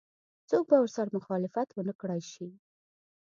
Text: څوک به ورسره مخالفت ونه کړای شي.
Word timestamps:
څوک 0.49 0.63
به 0.69 0.75
ورسره 0.81 1.15
مخالفت 1.17 1.69
ونه 1.73 1.93
کړای 1.99 2.21
شي. 2.31 2.47